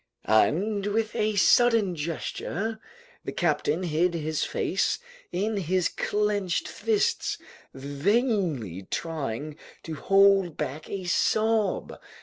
And 0.25 0.87
with 0.87 1.15
a 1.15 1.35
sudden 1.35 1.95
gesture, 1.95 2.79
the 3.23 3.31
captain 3.31 3.83
hid 3.83 4.15
his 4.15 4.43
face 4.43 4.97
in 5.31 5.57
his 5.57 5.89
clenched 5.89 6.67
fists, 6.67 7.37
vainly 7.75 8.87
trying 8.89 9.57
to 9.83 9.93
hold 9.93 10.57
back 10.57 10.89
a 10.89 11.03
sob. 11.03 11.99